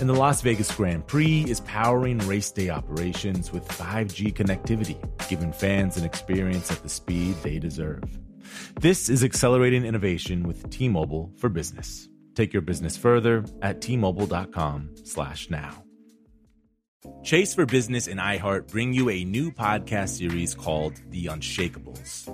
[0.00, 4.96] And the Las Vegas Grand Prix is powering race day operations with 5G connectivity,
[5.28, 8.02] giving fans an experience at the speed they deserve.
[8.80, 12.08] This is accelerating innovation with T-Mobile for Business.
[12.34, 15.84] Take your business further at t-mobile.com/now.
[17.22, 22.26] Chase for Business and iHeart bring you a new podcast series called The Unshakables.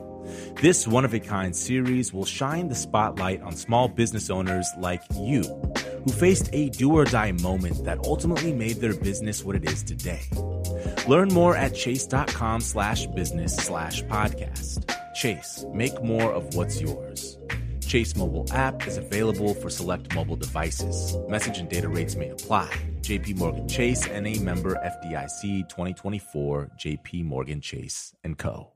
[0.60, 5.02] This one of a kind series will shine the spotlight on small business owners like
[5.14, 5.42] you
[6.04, 9.82] who faced a do or die moment that ultimately made their business what it is
[9.82, 10.22] today.
[11.08, 14.94] Learn more at chase.com slash business slash podcast.
[15.14, 17.38] Chase, make more of what's yours.
[17.86, 21.16] Chase mobile app is available for select mobile devices.
[21.28, 22.70] Message and data rates may apply.
[23.00, 28.75] JP Morgan Chase and a member FDIC 2024 JP Morgan Chase and Co.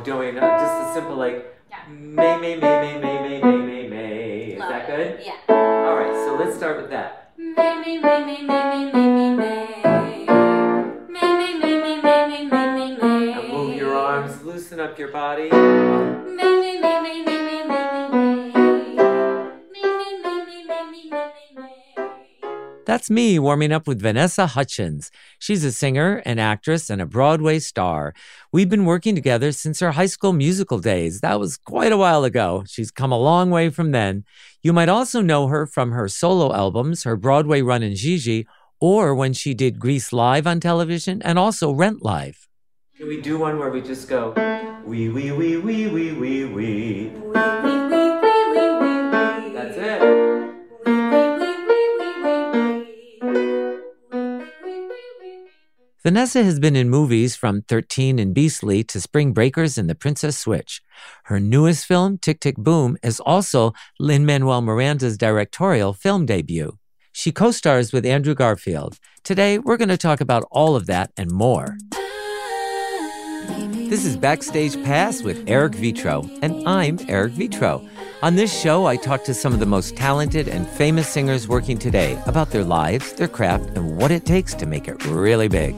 [0.00, 1.44] Uh, doing uh, just a simple like
[1.90, 4.42] may may may may may may may may may.
[4.52, 5.20] Is that good?
[5.22, 5.36] Yeah.
[5.48, 7.32] All right, so let's start with that.
[7.36, 10.26] May, may, may, may, may, may, may, may, may.
[11.06, 15.08] May, may, may, may, may, may, may, may, Now move your arms, loosen up your
[15.08, 15.50] body.
[15.50, 17.39] May, may, may, may, may,
[22.90, 25.12] That's me warming up with Vanessa Hudgens.
[25.38, 28.14] She's a singer, an actress, and a Broadway star.
[28.50, 31.20] We've been working together since her high school musical days.
[31.20, 32.64] That was quite a while ago.
[32.66, 34.24] She's come a long way from then.
[34.60, 38.48] You might also know her from her solo albums, her Broadway run in Gigi,
[38.80, 42.48] or when she did Grease Live on television and also Rent Live.
[42.96, 44.32] Can we do one where we just go
[44.84, 47.12] wee wee wee wee wee wee wee?
[47.34, 47.79] That's
[56.02, 60.38] Vanessa has been in movies from 13 and Beastly to Spring Breakers and The Princess
[60.38, 60.80] Switch.
[61.24, 66.78] Her newest film, Tick Tick Boom, is also Lin Manuel Miranda's directorial film debut.
[67.12, 68.98] She co stars with Andrew Garfield.
[69.24, 71.76] Today, we're going to talk about all of that and more.
[73.90, 77.88] This is Backstage Pass with Eric Vetro, and I'm Eric Vetro.
[78.22, 81.76] On this show, I talk to some of the most talented and famous singers working
[81.76, 85.74] today about their lives, their craft, and what it takes to make it really big.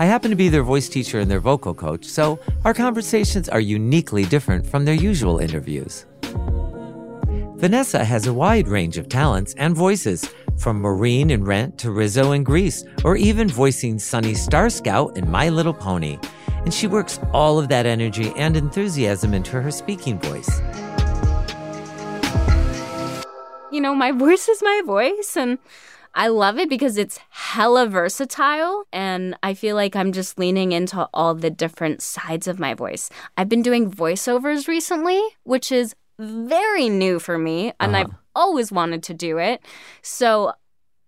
[0.00, 3.60] I happen to be their voice teacher and their vocal coach, so our conversations are
[3.60, 6.04] uniquely different from their usual interviews.
[7.58, 12.32] Vanessa has a wide range of talents and voices, from Maureen in Rent to Rizzo
[12.32, 16.18] in Grease, or even voicing Sunny Star Scout in My Little Pony.
[16.64, 20.60] And she works all of that energy and enthusiasm into her speaking voice.
[23.72, 25.58] you know, my voice is my voice and
[26.14, 31.08] I love it because it's hella versatile and I feel like I'm just leaning into
[31.14, 33.08] all the different sides of my voice.
[33.38, 38.04] I've been doing voiceovers recently, which is very new for me and Uh-huh.
[38.08, 39.62] I've always wanted to do it.
[40.02, 40.52] So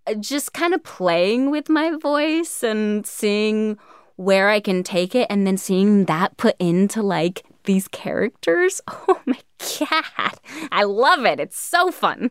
[0.07, 3.79] uh, just kind of playing with my voice and seeing
[4.17, 8.81] where I can take it and then seeing that put into like these characters.
[9.09, 9.39] Oh my
[9.81, 10.39] god.
[10.71, 11.41] I love it.
[11.41, 12.31] It's so fun.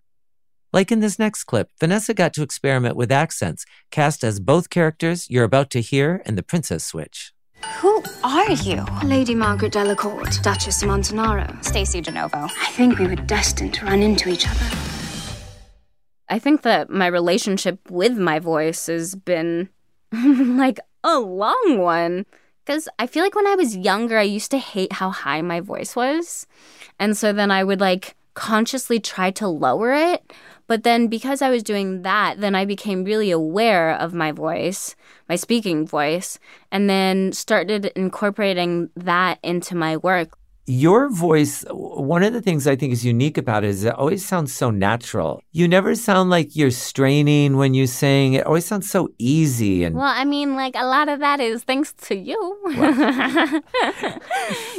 [0.72, 5.30] Like in this next clip, Vanessa got to experiment with accents, cast as both characters
[5.30, 7.32] you're about to hear in The Princess Switch.
[7.78, 8.86] Who are you?
[9.04, 11.64] Lady Margaret Delacourt, Duchess of Montanaro.
[11.64, 12.44] Stacy DeNovo.
[12.44, 14.66] I think we were destined to run into each other.
[16.30, 19.70] I think that my relationship with my voice has been
[20.12, 22.26] like a long one.
[22.66, 25.60] Because I feel like when I was younger, I used to hate how high my
[25.60, 26.48] voice was.
[26.98, 30.32] And so then I would like consciously try to lower it.
[30.68, 34.96] But then because I was doing that, then I became really aware of my voice,
[35.28, 36.40] my speaking voice,
[36.72, 40.38] and then started incorporating that into my work.
[40.66, 44.26] Your voice, one of the things I think is unique about it is it always
[44.26, 45.42] sounds so natural.
[45.52, 48.34] You never sound like you're straining when you sing.
[48.34, 51.64] It always sounds so easy and Well, I mean, like a lot of that is
[51.64, 52.58] thanks to you.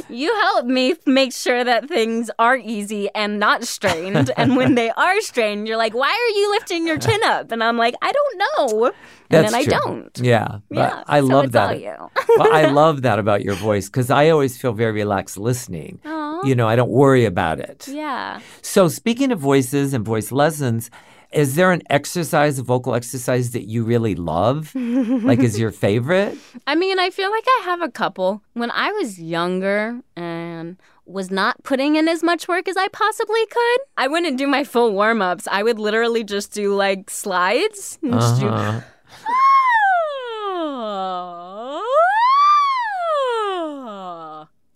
[0.09, 4.31] you help me make sure that things are easy and not strained.
[4.37, 7.51] and when they are strained, you're like, why are you lifting your chin up?
[7.51, 8.37] And I'm like, I don't
[8.71, 8.91] know.
[9.29, 9.73] And That's then I true.
[9.83, 10.19] don't.
[10.19, 11.81] Yeah, but Yeah, I so love that.
[12.37, 15.99] well, I love that about your voice because I always feel very relaxed listening.
[16.05, 16.43] Aw.
[16.43, 17.87] You know, I don't worry about it.
[17.87, 18.39] Yeah.
[18.61, 20.91] So, speaking of voices and voice lessons,
[21.31, 24.73] is there an exercise, a vocal exercise that you really love?
[24.75, 26.37] like, is your favorite?
[26.67, 28.41] I mean, I feel like I have a couple.
[28.53, 33.45] When I was younger and was not putting in as much work as I possibly
[33.47, 35.47] could, I wouldn't do my full warm ups.
[35.51, 37.97] I would literally just do like slides.
[38.01, 38.81] and Uh-huh.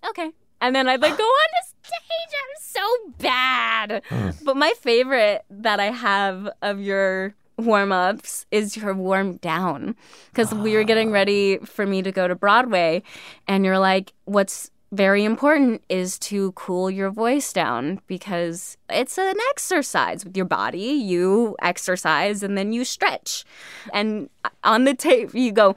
[0.09, 0.31] Okay.
[0.61, 2.33] And then I'd like go on the stage.
[2.33, 4.01] I'm so bad.
[4.09, 4.29] Hmm.
[4.43, 9.95] But my favorite that I have of your warm ups is your warm down.
[10.31, 13.03] Because we were getting ready for me to go to Broadway,
[13.47, 19.35] and you're like, what's very important is to cool your voice down because it's an
[19.51, 20.79] exercise with your body.
[20.79, 23.45] You exercise and then you stretch.
[23.93, 24.29] And
[24.63, 25.75] on the tape, you go,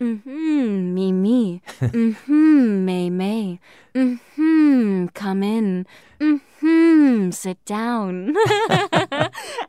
[0.00, 1.62] Mm-hmm, me, me.
[1.80, 3.60] Mm-hmm, May, May.
[3.94, 5.86] Mm-hmm, come in.
[6.20, 8.28] Mm-hmm, sit down.
[8.36, 8.36] and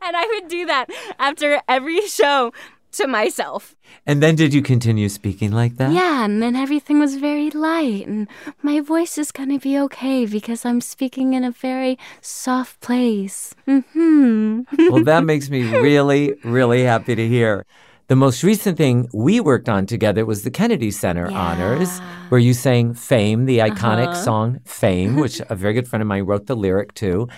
[0.02, 0.86] I would do that
[1.18, 2.52] after every show
[2.92, 3.74] to myself.
[4.06, 5.92] And then did you continue speaking like that?
[5.92, 8.28] Yeah, and then everything was very light, and
[8.62, 13.54] my voice is gonna be okay because I'm speaking in a very soft place.
[13.66, 14.62] Mm-hmm.
[14.90, 17.66] well, that makes me really, really happy to hear.
[18.08, 21.98] The most recent thing we worked on together was the Kennedy Center honors,
[22.30, 24.24] where you sang Fame, the iconic Uh-huh.
[24.24, 27.28] song Fame, which a very good friend of mine wrote the lyric to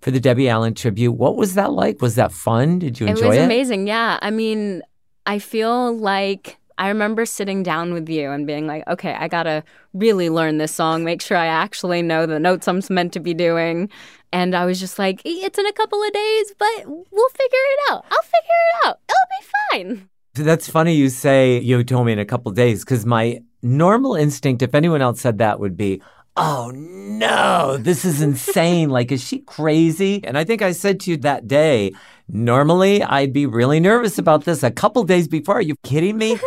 [0.00, 1.12] for the Debbie Allen tribute.
[1.12, 2.02] What was that like?
[2.02, 2.80] Was that fun?
[2.80, 3.44] Did you enjoy It enjoy was it?
[3.44, 3.86] amazing.
[3.86, 4.18] Yeah.
[4.20, 4.82] I mean,
[5.26, 9.44] I feel like I remember sitting down with you and being like, okay, I got
[9.44, 9.62] to
[9.94, 13.32] really learn this song, make sure I actually know the notes I'm meant to be
[13.32, 13.88] doing.
[14.32, 17.92] And I was just like, it's in a couple of days, but we'll figure it
[17.92, 18.04] out.
[18.10, 18.98] I'll figure it out.
[19.08, 19.46] It'll be
[19.94, 20.08] fine.
[20.36, 24.62] That's funny you say you told me in a couple days because my normal instinct,
[24.62, 26.00] if anyone else said that, would be,
[26.36, 28.90] oh no, this is insane.
[28.90, 30.20] like, is she crazy?
[30.24, 31.92] And I think I said to you that day,
[32.28, 35.56] normally I'd be really nervous about this a couple days before.
[35.58, 36.38] Are you kidding me?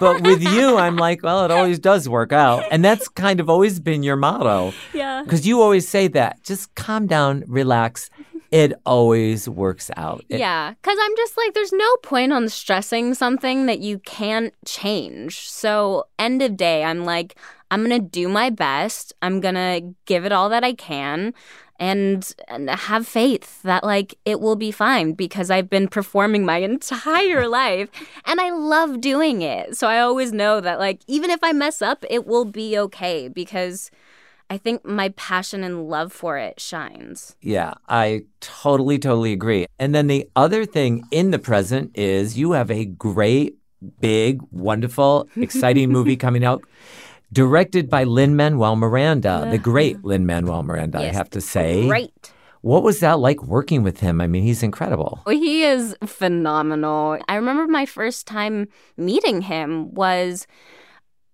[0.00, 2.64] but with you, I'm like, well, it always does work out.
[2.70, 5.22] And that's kind of always been your motto Yeah.
[5.24, 6.42] because you always say that.
[6.42, 8.10] Just calm down, relax.
[8.50, 10.24] It always works out.
[10.28, 14.54] It- Yeah, because I'm just like, there's no point on stressing something that you can't
[14.64, 15.48] change.
[15.50, 17.36] So, end of day, I'm like,
[17.70, 19.12] I'm going to do my best.
[19.20, 21.34] I'm going to give it all that I can
[21.78, 26.56] and, and have faith that, like, it will be fine because I've been performing my
[26.72, 27.90] entire life
[28.24, 29.76] and I love doing it.
[29.76, 33.28] So, I always know that, like, even if I mess up, it will be okay
[33.28, 33.90] because
[34.50, 37.36] I think my passion and love for it shines.
[37.42, 39.66] Yeah, I totally, totally agree.
[39.78, 43.58] And then the other thing in the present is you have a great,
[44.00, 46.62] big, wonderful, exciting movie coming out.
[47.30, 49.56] Directed by Lin Manuel Miranda, the uh-huh.
[49.58, 51.86] great Lin Manuel Miranda, I have to say.
[51.86, 52.32] Great.
[52.62, 54.20] What was that like working with him?
[54.20, 55.20] I mean, he's incredible.
[55.26, 57.18] Well, he is phenomenal.
[57.28, 60.46] I remember my first time meeting him was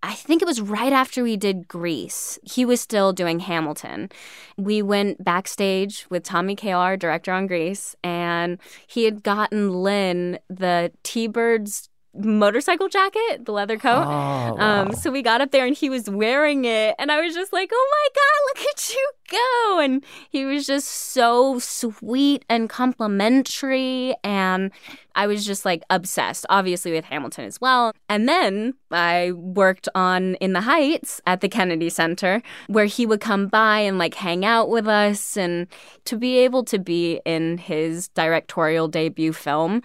[0.05, 2.39] I think it was right after we did Grease.
[2.43, 4.11] He was still doing Hamilton.
[4.59, 10.93] We went backstage with Tommy Kail, director on Grease, and he had gotten Lin the
[11.05, 14.05] T Birds motorcycle jacket, the leather coat.
[14.05, 14.57] Oh, wow.
[14.59, 17.53] Um, so we got up there and he was wearing it, and I was just
[17.53, 22.69] like, "Oh my god, look at you go!" And he was just so sweet and
[22.69, 24.71] complimentary, and
[25.15, 27.93] I was just like obsessed, obviously with Hamilton as well.
[28.09, 33.21] And then I worked on In the Heights at the Kennedy Center, where he would
[33.21, 35.67] come by and like hang out with us, and
[36.05, 39.83] to be able to be in his directorial debut film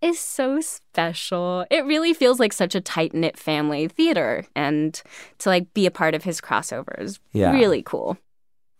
[0.00, 1.64] is so special.
[1.70, 5.00] It really feels like such a tight knit family theater, and
[5.38, 7.52] to like be a part of his crossovers, Yeah.
[7.52, 8.16] really cool.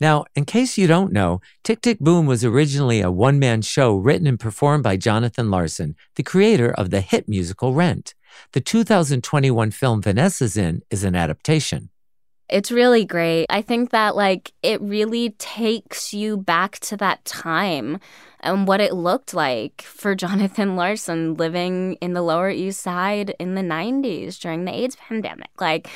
[0.01, 3.97] Now, in case you don't know, Tick Tick Boom was originally a one man show
[3.97, 8.15] written and performed by Jonathan Larson, the creator of the hit musical Rent.
[8.53, 11.91] The 2021 film Vanessa's in is an adaptation.
[12.49, 13.47] It's really great.
[13.51, 18.01] I think that like it really takes you back to that time
[18.41, 23.55] and what it looked like for Jonathan Larson living in the Lower East Side in
[23.55, 25.51] the 90s during the AIDS pandemic.
[25.61, 25.89] Like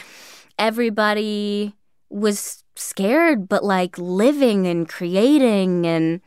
[0.59, 1.75] everybody
[2.11, 6.21] was scared, but like living and creating and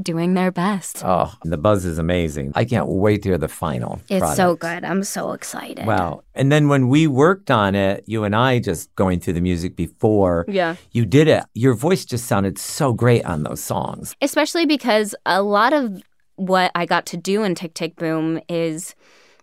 [0.00, 1.02] doing their best.
[1.04, 2.52] Oh, the buzz is amazing.
[2.54, 4.00] I can't wait to hear the final.
[4.08, 4.84] It's so good.
[4.84, 5.86] I'm so excited.
[5.86, 6.22] Wow.
[6.34, 9.76] And then when we worked on it, you and I just going through the music
[9.76, 10.76] before Yeah.
[10.92, 14.16] you did it, your voice just sounded so great on those songs.
[14.22, 16.02] Especially because a lot of
[16.36, 18.94] what I got to do in Tick Tick Boom is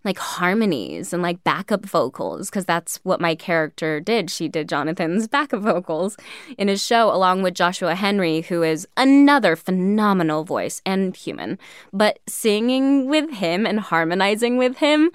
[0.04, 4.30] like harmonies and like backup vocals because that's what my character did.
[4.30, 6.18] She did Jonathan's backup vocals
[6.58, 11.58] in his show along with Joshua Henry, who is another phenomenal voice and human.
[11.92, 15.12] But singing with him and harmonizing with him,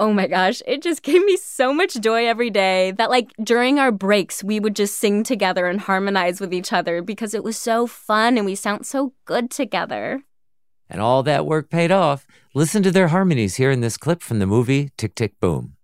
[0.00, 3.80] Oh my gosh, it just gave me so much joy every day that, like, during
[3.80, 7.56] our breaks, we would just sing together and harmonize with each other because it was
[7.56, 10.22] so fun and we sound so good together.
[10.90, 12.26] And all that work paid off.
[12.54, 15.74] Listen to their harmonies here in this clip from the movie Tick Tick Boom.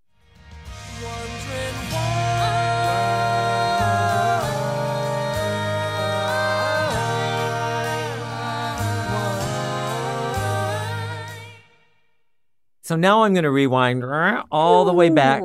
[12.82, 14.04] So now I'm going to rewind
[14.52, 15.42] all the way back.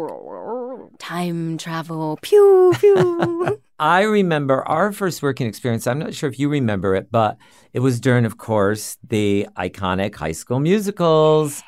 [0.99, 2.19] Time travel.
[2.21, 3.61] Pew, pew.
[3.79, 5.88] I remember our first working experience.
[5.88, 7.38] I'm not sure if you remember it, but
[7.71, 11.63] it was during, of course, the iconic high school musicals.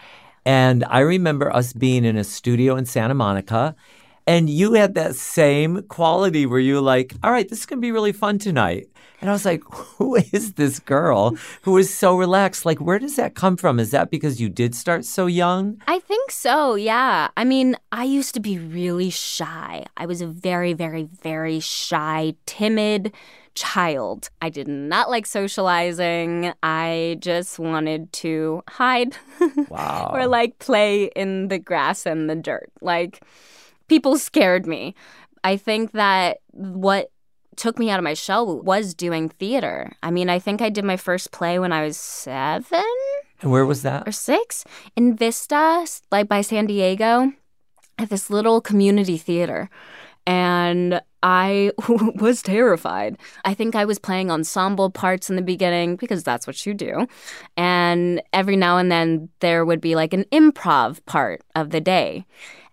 [0.46, 3.76] And I remember us being in a studio in Santa Monica.
[4.28, 7.80] And you had that same quality where you were like, all right, this is going
[7.80, 8.88] to be really fun tonight.
[9.22, 12.66] And I was like, who is this girl who is so relaxed?
[12.66, 13.80] Like, where does that come from?
[13.80, 15.82] Is that because you did start so young?
[15.88, 17.30] I think so, yeah.
[17.38, 19.86] I mean, I used to be really shy.
[19.96, 23.14] I was a very, very, very shy, timid
[23.54, 24.30] child.
[24.42, 26.54] I did not like socializing.
[26.64, 29.16] I just wanted to hide
[29.70, 30.12] Wow.
[30.14, 32.72] or like play in the grass and the dirt.
[32.82, 33.22] Like,
[33.88, 34.96] people scared me.
[35.44, 37.12] I think that what
[37.56, 39.94] took me out of my shell was doing theater.
[40.02, 42.84] I mean, I think I did my first play when I was seven
[43.42, 44.08] and where was that?
[44.08, 44.64] or six
[44.96, 47.34] in Vista, like by San Diego,
[47.98, 49.70] at this little community theater.
[50.28, 51.72] And I
[52.16, 53.18] was terrified.
[53.44, 57.08] I think I was playing ensemble parts in the beginning because that's what you do.
[57.58, 62.26] And every now and then there would be like an improv part of the day.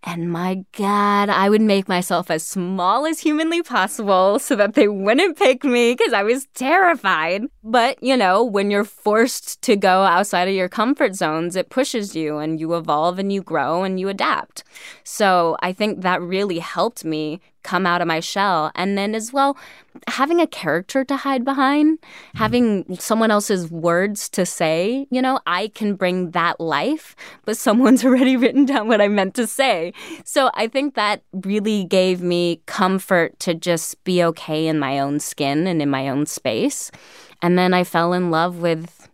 [0.05, 4.87] And my God, I would make myself as small as humanly possible so that they
[4.87, 7.43] wouldn't pick me because I was terrified.
[7.65, 12.15] But, you know, when you're forced to go outside of your comfort zones, it pushes
[12.15, 14.63] you and you evolve and you grow and you adapt.
[15.03, 18.73] So I think that really helped me come out of my shell.
[18.75, 19.55] And then as well,
[20.07, 22.39] having a character to hide behind, mm-hmm.
[22.39, 28.05] having someone else's words to say, you know, I can bring that life, but someone's
[28.07, 29.93] already written down what I meant to say.
[30.25, 35.21] So I think that really gave me comfort to just be okay in my own
[35.21, 36.91] skin and in my own space.
[37.43, 39.11] And then I fell in love with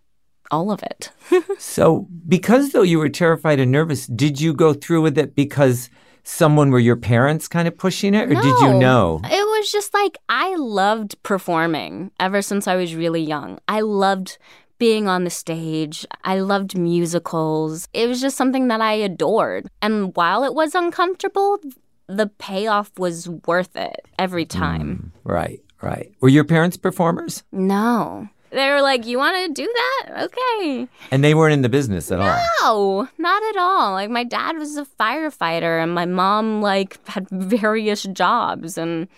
[0.53, 1.11] all of it.
[1.59, 5.91] So, because though you were terrified and nervous, did you go through with it because
[6.25, 9.21] someone were your parents kind of pushing it, or did you know?
[9.25, 13.59] It was just like I loved performing ever since I was really young.
[13.69, 14.39] I loved
[14.79, 16.05] being on the stage.
[16.25, 17.89] I loved musicals.
[17.93, 19.69] It was just something that I adored.
[19.81, 21.59] And while it was uncomfortable,
[22.07, 25.13] the payoff was worth it every time.
[25.25, 26.13] Mm, right, right.
[26.21, 27.45] Were your parents performers?
[27.53, 28.29] No.
[28.55, 30.25] They were like, You want to do that?
[30.25, 30.89] Okay.
[31.11, 32.39] And they weren't in the business at all.
[32.63, 33.93] No, not at all.
[33.93, 39.09] Like my dad was a firefighter and my mom like had various jobs and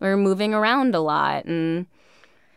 [0.00, 1.86] we were moving around a lot and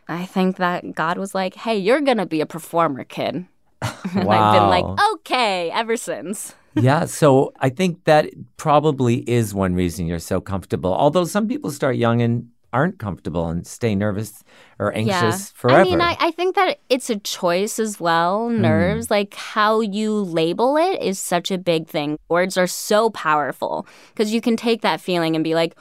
[0.08, 3.46] I think that God was like, "Hey, you're going to be a performer, kid."
[3.82, 6.56] and I've been like, "Okay," ever since.
[6.76, 10.94] yeah, so I think that probably is one reason you're so comfortable.
[10.94, 14.44] Although some people start young and aren't comfortable and stay nervous
[14.78, 15.82] or anxious forever.
[15.82, 18.50] I mean, I, I think that it's a choice as well.
[18.50, 18.62] Hmm.
[18.62, 22.18] Nerves, like how you label it, is such a big thing.
[22.30, 25.78] Words are so powerful because you can take that feeling and be like,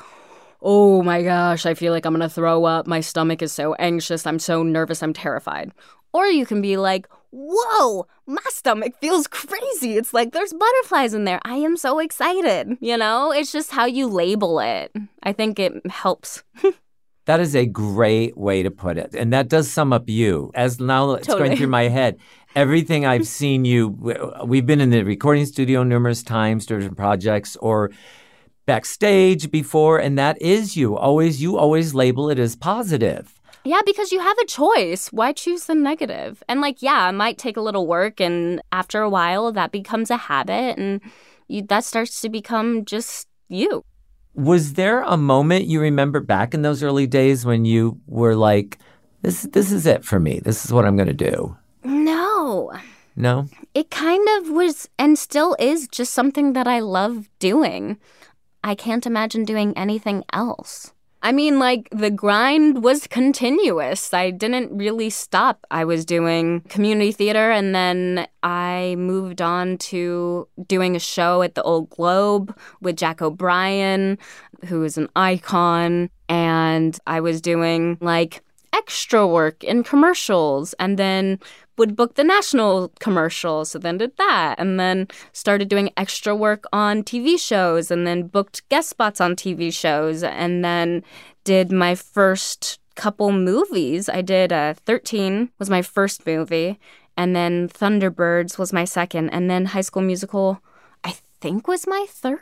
[0.63, 2.87] oh my gosh, I feel like I'm going to throw up.
[2.87, 4.27] My stomach is so anxious.
[4.27, 5.03] I'm so nervous.
[5.03, 5.73] I'm terrified.
[6.13, 9.97] Or you can be like, whoa, my stomach feels crazy.
[9.97, 11.41] It's like there's butterflies in there.
[11.45, 12.77] I am so excited.
[12.81, 14.93] You know, it's just how you label it.
[15.23, 16.43] I think it helps.
[17.29, 19.15] That is a great way to put it.
[19.15, 20.51] And that does sum up you.
[20.55, 21.49] As now it's Totally.
[21.49, 22.17] going through my head.
[22.57, 23.89] Everything I've seen you,
[24.47, 27.91] we've been in the recording studio numerous times, different projects, or
[28.65, 30.97] backstage before, and that is you.
[30.97, 33.38] Always, you always label it as positive.
[33.69, 35.13] Yeah, because you have a choice.
[35.13, 36.43] Why choose the negative?
[36.49, 40.11] And like, yeah, it might take a little work, and after a while, that becomes
[40.11, 41.03] a habit, and
[41.49, 43.85] you, that starts to become just you.
[44.33, 48.79] Was there a moment you remember back in those early days when you were like,
[49.21, 50.41] this, this is it for me?
[50.41, 51.55] This is what I'm going to do?
[51.85, 52.73] No.
[53.17, 53.49] No?
[53.75, 57.99] It kind of was and still is just something that I love doing.
[58.65, 60.95] I can't imagine doing anything else.
[61.23, 64.15] I mean, like, the grind was continuous.
[64.15, 65.67] I didn't really stop.
[65.71, 71.57] I was doing community theater and then I moved on to doing a show at
[71.57, 74.17] the Old Globe with Jack O'Brien,
[74.67, 76.09] who is an icon.
[76.29, 81.41] And I was doing like extra work in commercials and then
[81.79, 83.65] would book the national commercial.
[83.65, 84.57] So then did that.
[84.59, 89.37] And then started doing extra work on TV shows and then booked guest spots on
[89.37, 90.23] TV shows.
[90.23, 91.05] And then
[91.45, 94.09] did my first couple movies.
[94.09, 96.79] I did uh, 13 was my first movie.
[97.17, 99.31] And then Thunderbirds was my second.
[99.31, 100.61] And then High School Musical,
[101.05, 102.41] I think was my third.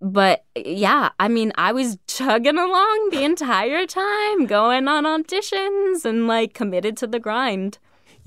[0.00, 6.26] But yeah, I mean, I was chugging along the entire time, going on auditions and
[6.26, 7.78] like committed to the grind.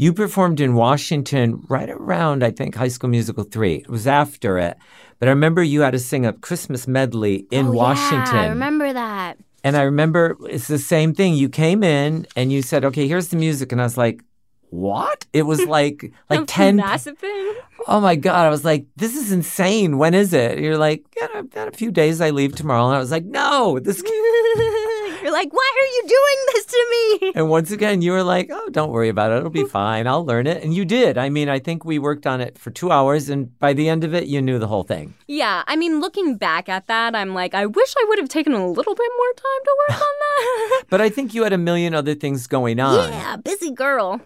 [0.02, 3.76] You performed in Washington right around, I think, High School Musical 3.
[3.76, 4.78] It was after it.
[5.20, 8.34] But I remember you had to sing a Christmas medley in Oh, Washington.
[8.34, 9.38] Yeah, I remember that.
[9.62, 11.34] And I remember it's the same thing.
[11.34, 13.74] You came in and you said, okay, here's the music.
[13.74, 14.22] And I was like,
[14.70, 15.26] what?
[15.34, 16.78] It was like, like 10.
[16.78, 17.56] massive thing.
[17.86, 18.46] Oh my God.
[18.46, 19.98] I was like, this is insane.
[19.98, 20.60] When is it?
[20.60, 22.22] You're like, yeah, I've got a few days.
[22.22, 22.86] I leave tomorrow.
[22.88, 24.02] And I was like, no, this.
[25.22, 27.32] You're like, why are you doing this to me?
[27.36, 29.38] And once again, you were like, oh, don't worry about it.
[29.38, 30.08] It'll be fine.
[30.08, 30.64] I'll learn it.
[30.64, 31.18] And you did.
[31.18, 33.30] I mean, I think we worked on it for two hours.
[33.30, 35.14] And by the end of it, you knew the whole thing.
[35.28, 38.54] Yeah, I mean, looking back at that, I'm like, I wish I would have taken
[38.54, 40.84] a little bit more time to work on that.
[40.90, 43.10] But I think you had a million other things going on.
[43.12, 44.22] yeah, busy girl.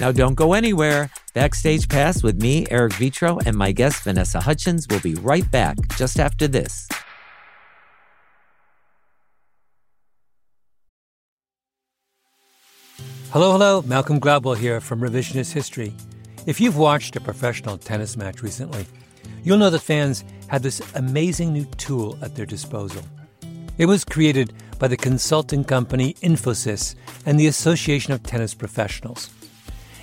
[0.00, 1.10] Now, don't go anywhere.
[1.34, 5.76] Backstage Pass with me, Eric Vetro, and my guest, Vanessa Hudgens, will be right back
[5.96, 6.88] just after this.
[13.36, 13.82] Hello, hello.
[13.82, 15.92] Malcolm Gladwell here from Revisionist History.
[16.46, 18.86] If you've watched a professional tennis match recently,
[19.44, 23.02] you'll know that fans have this amazing new tool at their disposal.
[23.76, 26.94] It was created by the consulting company Infosys
[27.26, 29.28] and the Association of Tennis Professionals.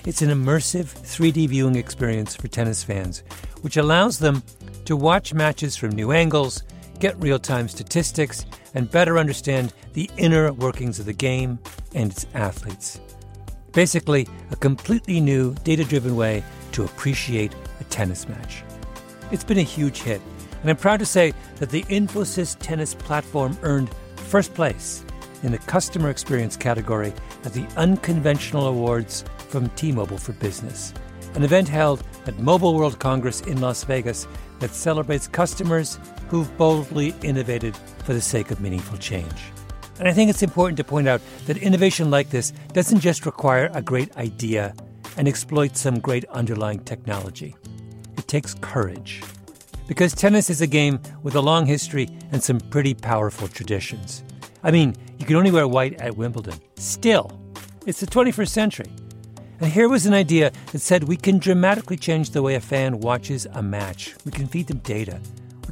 [0.06, 3.24] It's an immersive 3D viewing experience for tennis fans,
[3.64, 4.44] which allows them
[4.86, 6.62] to watch matches from new angles,
[7.00, 11.58] get real time statistics, and better understand the inner workings of the game
[11.96, 13.00] and its athletes.
[13.74, 18.64] Basically, a completely new data driven way to appreciate a tennis match.
[19.32, 20.22] It's been a huge hit,
[20.62, 25.04] and I'm proud to say that the Infosys tennis platform earned first place
[25.42, 27.14] in the customer experience category
[27.46, 30.94] at the Unconventional Awards from T Mobile for Business,
[31.34, 34.28] an event held at Mobile World Congress in Las Vegas
[34.60, 39.52] that celebrates customers who've boldly innovated for the sake of meaningful change.
[40.00, 43.70] And I think it's important to point out that innovation like this doesn't just require
[43.74, 44.74] a great idea
[45.18, 47.56] and exploit some great underlying technology.
[48.18, 49.22] It takes courage.
[49.88, 54.24] Because tennis is a game with a long history and some pretty powerful traditions.
[54.64, 56.60] I mean, you can only wear white at Wimbledon.
[56.76, 57.40] Still,
[57.86, 58.90] it's the 21st century.
[59.60, 63.00] And here was an idea that said we can dramatically change the way a fan
[63.00, 64.16] watches a match.
[64.26, 65.20] We can feed them data.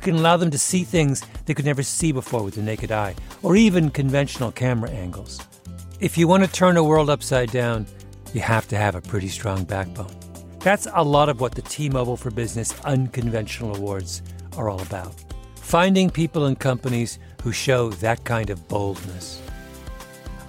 [0.01, 3.15] Can allow them to see things they could never see before with the naked eye,
[3.43, 5.39] or even conventional camera angles.
[5.99, 7.85] If you want to turn a world upside down,
[8.33, 10.11] you have to have a pretty strong backbone.
[10.59, 14.23] That's a lot of what the T Mobile for Business Unconventional Awards
[14.57, 15.13] are all about.
[15.55, 19.39] Finding people and companies who show that kind of boldness.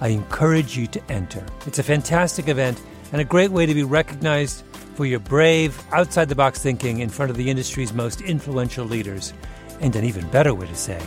[0.01, 1.45] I encourage you to enter.
[1.67, 4.63] It's a fantastic event and a great way to be recognized
[4.95, 9.33] for your brave, outside the box thinking in front of the industry's most influential leaders,
[9.81, 11.01] and an even better way to say,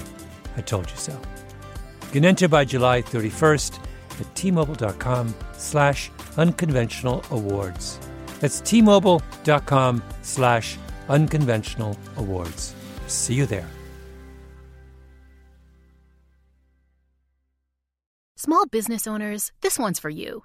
[0.56, 1.12] I told you so.
[1.12, 3.78] You can enter by July 31st
[4.20, 7.98] at tmobile.com slash unconventional awards.
[8.40, 12.74] That's tmobile.com slash unconventional awards.
[13.06, 13.68] See you there.
[18.36, 20.44] Small business owners, this one's for you.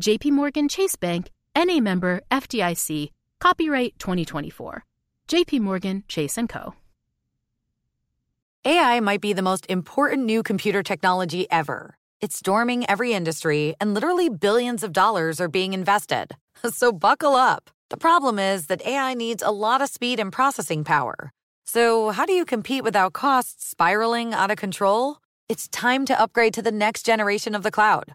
[0.00, 4.84] JP Morgan Chase Bank, NA member FDIC, copyright 2024.
[5.28, 6.74] JP Morgan Chase & Co.
[8.64, 11.98] AI might be the most important new computer technology ever.
[12.22, 16.32] It's storming every industry, and literally billions of dollars are being invested.
[16.70, 17.70] So buckle up.
[17.90, 21.32] The problem is that AI needs a lot of speed and processing power.
[21.64, 25.18] So, how do you compete without costs spiraling out of control?
[25.48, 28.14] It's time to upgrade to the next generation of the cloud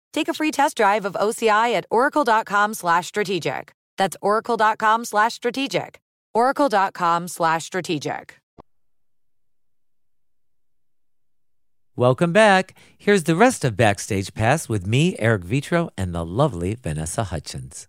[0.11, 3.73] take a free test drive of OCI at oracle.com slash strategic.
[3.97, 5.99] That's oracle.com slash strategic.
[6.33, 8.37] oracle.com slash strategic.
[11.97, 12.73] Welcome back.
[12.97, 17.87] Here's the rest of Backstage Pass with me, Eric Vetro, and the lovely Vanessa Hudgens.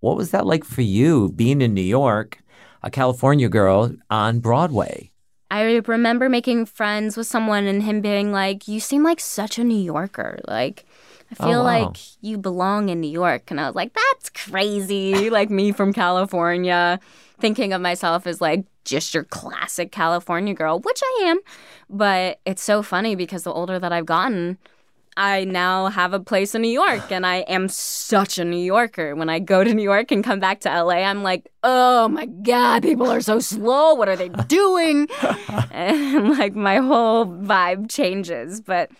[0.00, 2.38] What was that like for you being in New York,
[2.82, 5.12] a California girl on Broadway?
[5.50, 9.62] I remember making friends with someone and him being like, You seem like such a
[9.62, 10.40] New Yorker.
[10.48, 10.86] Like,
[11.32, 11.64] I Oh, feel wow.
[11.84, 13.50] like you belong in New York.
[13.50, 15.30] And I was like, That's crazy.
[15.30, 17.00] like, me from California,
[17.40, 21.40] thinking of myself as like just your classic California girl, which I am.
[21.88, 24.58] But it's so funny because the older that I've gotten,
[25.16, 29.14] I now have a place in New York and I am such a New Yorker.
[29.14, 32.26] When I go to New York and come back to LA, I'm like, oh my
[32.26, 33.94] God, people are so slow.
[33.94, 35.08] What are they doing?
[35.70, 38.60] and like my whole vibe changes.
[38.60, 38.90] But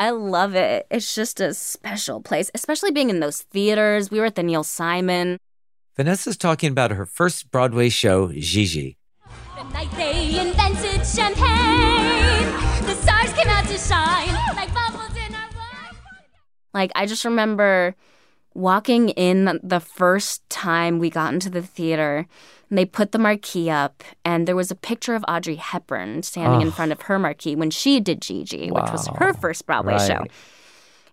[0.00, 0.86] I love it.
[0.90, 4.10] It's just a special place, especially being in those theaters.
[4.10, 5.36] We were at the Neil Simon.
[5.94, 8.96] Vanessa's talking about her first Broadway show, Gigi.
[9.58, 12.46] The night they invented champagne,
[12.86, 15.94] the stars came out to shine like bubbles in our wine.
[16.72, 17.94] Like, I just remember
[18.54, 22.26] walking in the first time we got into the theater
[22.68, 26.60] and they put the marquee up and there was a picture of Audrey Hepburn standing
[26.60, 26.72] in Oh.
[26.72, 30.06] front of her marquee when she did Gigi, which was her first Broadway Right.
[30.08, 30.24] show.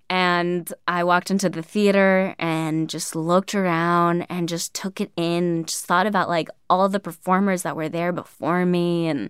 [0.09, 5.43] And I walked into the theater and just looked around and just took it in
[5.43, 9.29] and just thought about like all the performers that were there before me and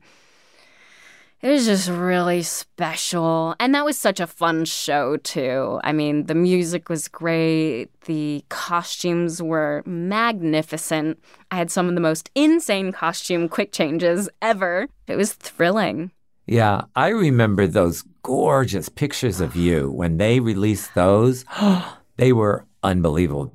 [1.41, 3.55] it was just really special.
[3.59, 5.79] And that was such a fun show, too.
[5.83, 7.89] I mean, the music was great.
[8.05, 11.19] The costumes were magnificent.
[11.51, 14.87] I had some of the most insane costume quick changes ever.
[15.07, 16.11] It was thrilling.
[16.47, 21.45] Yeah, I remember those gorgeous pictures of you when they released those.
[22.17, 23.53] they were unbelievable.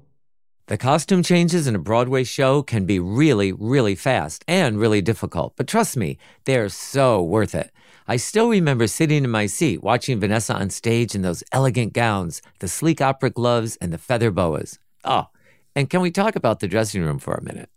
[0.67, 5.55] The costume changes in a Broadway show can be really, really fast and really difficult,
[5.57, 7.73] but trust me, they're so worth it.
[8.07, 12.43] I still remember sitting in my seat watching Vanessa on stage in those elegant gowns,
[12.61, 14.79] the sleek opera gloves, and the feather boas.
[15.05, 15.27] Oh,
[15.75, 17.69] and can we talk about the dressing room for a minute?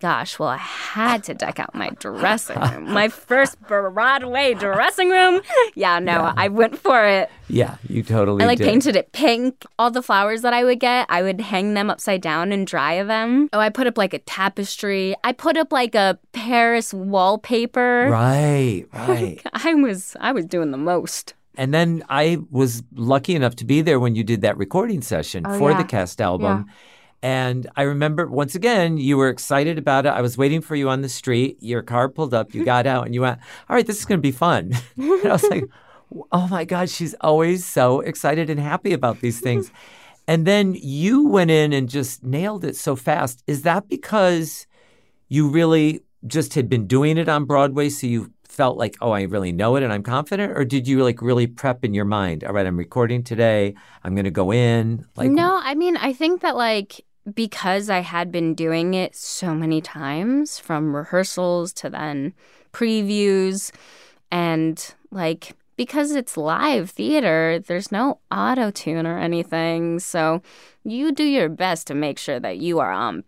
[0.00, 2.92] Gosh, well, I had to deck out my dressing room.
[2.92, 5.40] My first Broadway dressing room.
[5.74, 6.34] Yeah, no, Yeah.
[6.36, 7.28] I went for it.
[7.48, 8.68] Yeah, you totally I like did.
[8.68, 9.64] painted it pink.
[9.76, 13.02] All the flowers that I would get, I would hang them upside down and dry
[13.02, 13.48] them.
[13.52, 15.16] Oh, I put up like a tapestry.
[15.24, 18.08] I put up like a Paris wallpaper.
[18.10, 19.40] Right, right.
[19.52, 21.34] I was I was doing the most.
[21.56, 25.44] And then I was lucky enough to be there when you did that recording session
[25.44, 25.78] Oh, for yeah.
[25.78, 26.66] the cast album.
[27.22, 30.10] And I remember once again, you were excited about it.
[30.10, 31.56] I was waiting for you on the street.
[31.60, 32.54] Your car pulled up.
[32.54, 34.72] You got out and you went, All right, this is going to be fun.
[34.96, 35.64] and I was like,
[36.32, 39.70] Oh my God, she's always so excited and happy about these things.
[40.28, 43.42] And then you went in and just nailed it so fast.
[43.46, 44.66] Is that because
[45.28, 49.22] you really just had been doing it on Broadway, so you felt like, oh, I
[49.22, 52.44] really know it and I'm confident, or did you like really prep in your mind?
[52.44, 53.74] All right, I'm recording today.
[54.02, 55.06] I'm going to go in.
[55.16, 59.54] Like, no, I mean, I think that like because I had been doing it so
[59.54, 62.32] many times from rehearsals to then
[62.72, 63.70] previews
[64.30, 70.00] and like because it's live theater, there's no auto tune or anything.
[70.00, 70.42] So
[70.84, 73.22] you do your best to make sure that you are on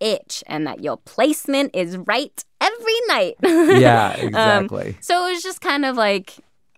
[0.00, 3.34] pitch and that your placement is right every night.
[3.80, 4.96] Yeah, Um, exactly.
[5.00, 6.34] so it was just kind of like,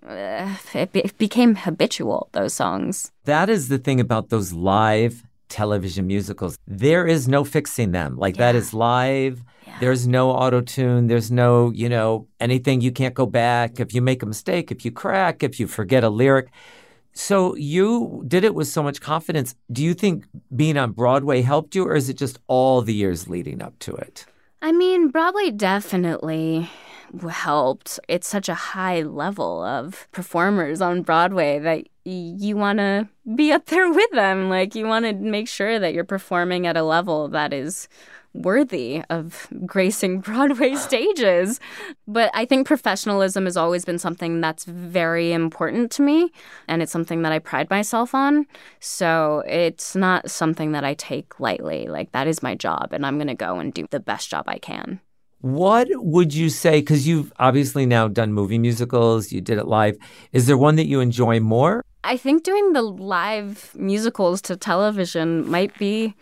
[0.07, 3.11] uh, it, be- it became habitual, those songs.
[3.25, 6.59] That is the thing about those live television musicals.
[6.67, 8.17] There is no fixing them.
[8.17, 9.43] Like that is live.
[9.81, 11.07] There's no auto tune.
[11.07, 12.81] There's no, you know, anything.
[12.81, 13.81] You can't go back.
[13.81, 16.49] If you make a mistake, if you crack, if you forget a lyric.
[17.13, 19.55] So you did it with so much confidence.
[19.73, 23.29] Do you think being on Broadway helped you, or is it just all the years
[23.29, 24.27] leading up to it?
[24.61, 26.71] I mean, Broadway definitely
[27.31, 27.99] helped.
[28.09, 33.67] It's such a high level of performers on Broadway that you want to be up
[33.67, 34.49] there with them.
[34.49, 37.89] Like, you want to make sure that you're performing at a level that is
[38.33, 41.59] worthy of gracing Broadway stages.
[42.07, 46.31] But I think professionalism has always been something that's very important to me,
[46.69, 48.47] and it's something that I pride myself on.
[48.79, 51.87] So it's not something that I take lightly.
[51.87, 54.45] Like, that is my job, and I'm going to go and do the best job
[54.47, 55.01] I can.
[55.41, 56.81] What would you say?
[56.81, 59.97] Because you've obviously now done movie musicals, you did it live.
[60.33, 61.85] Is there one that you enjoy more?
[62.05, 66.15] I think doing the live musicals to television might be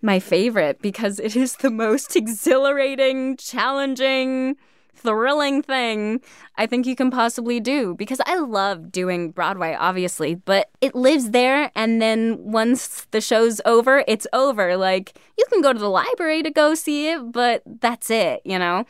[0.00, 4.56] my favorite because it is the most exhilarating, challenging,
[5.02, 6.20] thrilling thing
[6.56, 11.30] I think you can possibly do because I love doing Broadway, obviously, but it lives
[11.30, 11.70] there.
[11.74, 14.76] And then once the show's over, it's over.
[14.76, 18.58] Like, you can go to the library to go see it, but that's it, you
[18.58, 18.84] know?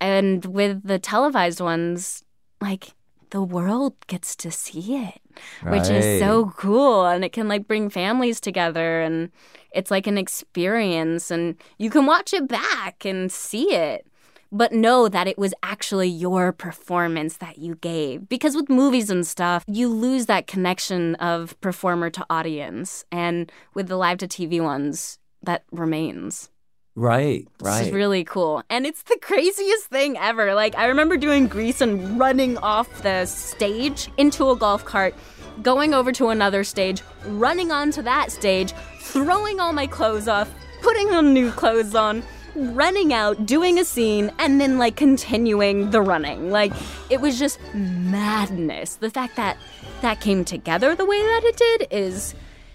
[0.00, 2.24] And with the televised ones,
[2.60, 2.94] like,
[3.30, 5.20] the world gets to see it,
[5.64, 7.06] which is so cool.
[7.06, 9.30] And it can like bring families together and
[9.72, 14.06] it's like an experience and you can watch it back and see it.
[14.50, 18.28] But know that it was actually your performance that you gave.
[18.28, 23.04] Because with movies and stuff, you lose that connection of performer to audience.
[23.12, 26.50] And with the live to TV ones, that remains.
[26.94, 27.84] Right, right.
[27.84, 28.64] It's really cool.
[28.68, 30.52] And it's the craziest thing ever.
[30.54, 35.14] Like, I remember doing Grease and running off the stage into a golf cart,
[35.62, 40.50] going over to another stage, running onto that stage, throwing all my clothes off,
[40.82, 46.00] putting on new clothes on, running out, doing a scene, and then like continuing the
[46.00, 46.50] running.
[46.50, 46.72] Like,
[47.10, 48.96] it was just madness.
[48.96, 49.56] The fact that
[50.00, 52.34] that came together the way that it did is,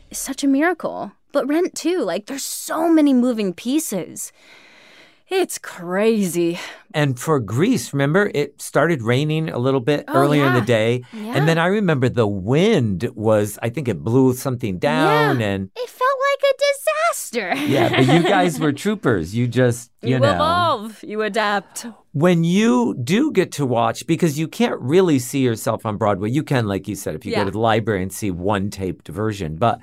[0.10, 1.12] is such a miracle.
[1.32, 4.32] But Rent too, like there's so many moving pieces.
[5.36, 6.60] It's crazy.
[6.94, 11.02] And for Grease, remember, it started raining a little bit Oh, earlier in the day.
[11.12, 11.34] Yeah.
[11.36, 15.40] And then I remember the wind was, I think it blew something down.
[15.40, 15.48] Yeah.
[15.48, 17.66] And It felt like a disaster.
[17.72, 19.34] yeah, but you guys were troopers.
[19.36, 20.34] You just, you, You know.
[20.36, 21.88] evolve, you adapt.
[22.12, 26.44] When you do get to watch, because you can't really see yourself on Broadway, you
[26.44, 27.40] can, like you said, if you Yeah.
[27.40, 29.56] go to the library and see one taped version.
[29.56, 29.80] But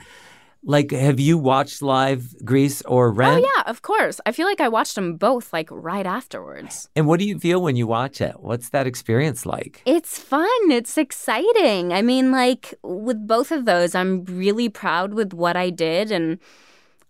[0.62, 3.44] like, have you watched live Grease or Rent?
[3.44, 4.20] Oh yeah, of course.
[4.26, 6.88] I feel like I watched them both like right afterwards.
[6.94, 8.34] And what do you feel when you watch it?
[8.40, 9.82] What's that experience like?
[9.86, 10.70] It's fun.
[10.70, 11.92] It's exciting.
[11.92, 16.38] I mean, like with both of those, I'm really proud with what I did and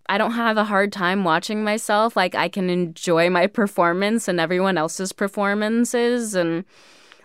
[0.08, 2.16] I don't have a hard time watching myself.
[2.16, 6.64] Like I can enjoy my performance and everyone else's performances and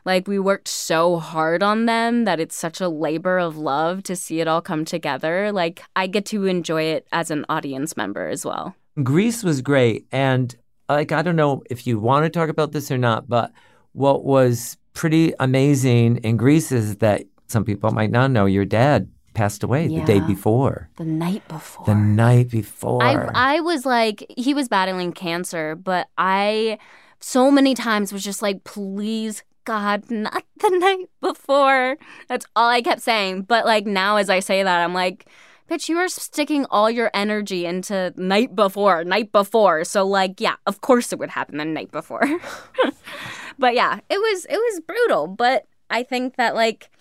[0.06, 4.16] like we worked so hard on them that it's such a labor of love to
[4.16, 5.52] see it all come together.
[5.52, 8.76] Like I get to enjoy it as an audience member as well.
[9.04, 10.06] Grease was great.
[10.12, 10.56] And
[10.88, 13.52] like, I don't know if you want to talk about this or not, but
[13.94, 19.10] what was pretty amazing in Grease is that some people might not know your dad
[19.34, 21.86] passed away the day before, The night before.
[21.86, 23.04] the night before.
[23.04, 26.78] I I was like he was battling cancer, but I
[27.20, 31.98] so many times was just like please God, not the night before.
[32.28, 33.44] That's all I kept saying.
[33.44, 35.28] But like now as I say that, I'm like
[35.70, 39.84] Bitch, you are sticking all your energy into night before, night before.
[39.84, 42.22] So like, yeah, of course it would happen the night before.
[43.60, 45.26] but yeah, it was it was brutal.
[45.26, 46.92] But I think that like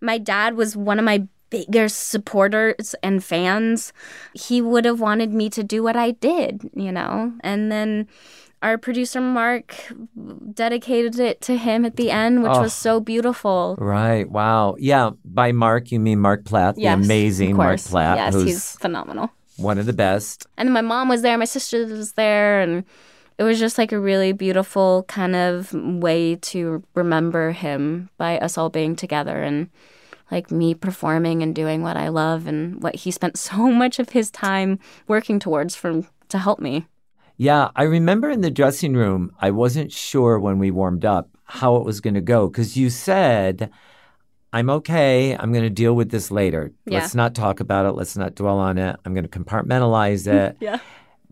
[0.00, 3.92] my dad was one of my biggest supporters and fans.
[4.32, 7.34] He would have wanted me to do what I did, you know?
[7.40, 8.08] And then
[8.64, 9.74] our producer Mark
[10.52, 12.62] dedicated it to him at the end, which Oh.
[12.62, 13.76] was so beautiful.
[13.78, 14.28] Right.
[14.28, 14.76] Wow.
[14.78, 15.10] Yeah.
[15.24, 17.80] By Mark, you mean Mark Platt, Yes, the amazing Mark.
[17.80, 19.30] Platt, Yes, who's he's phenomenal.
[19.56, 20.46] one of the best.
[20.56, 22.84] And my mom was there, my sister was there, and
[23.38, 28.56] it was just like a really beautiful kind of way to remember him by us
[28.58, 29.68] all being together and
[30.30, 34.10] like me performing and doing what I love and what he spent so much of
[34.10, 36.86] his time working towards for to help me.
[37.36, 41.76] Yeah, I remember in the dressing room, I wasn't sure when we warmed up how
[41.76, 43.70] it was going to go because you said,
[44.52, 45.36] I'm okay.
[45.36, 46.72] I'm going to deal with this later.
[46.86, 47.00] Yeah.
[47.00, 47.92] Let's not talk about it.
[47.92, 48.96] Let's not dwell on it.
[49.04, 50.56] I'm going to compartmentalize it.
[50.60, 50.78] Yeah.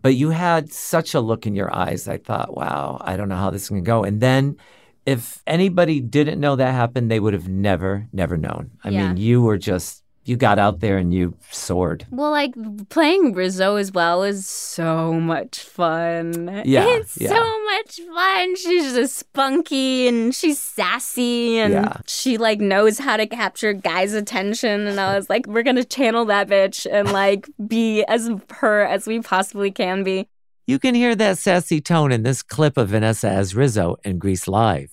[0.01, 2.09] But you had such a look in your eyes.
[2.09, 4.03] I thought, wow, I don't know how this is going to go.
[4.03, 4.57] And then
[5.05, 8.71] if anybody didn't know that happened, they would have never, never known.
[8.83, 9.07] I Yeah.
[9.07, 12.05] mean, you were just, you got out there and you soared.
[12.09, 12.53] Well, like
[12.89, 16.61] playing Rizzo as well is so much fun.
[16.65, 17.29] Yeah, It's yeah.
[17.29, 18.55] so much fun.
[18.55, 21.97] She's just spunky and she's sassy and Yeah.
[22.07, 24.87] she like knows how to capture guys' attention.
[24.87, 29.05] And I was like, we're gonna channel that bitch and like be as her as
[29.07, 30.27] we possibly can be.
[30.65, 34.47] You can hear that sassy tone in this clip of Vanessa as Rizzo in Grease
[34.47, 34.91] Live.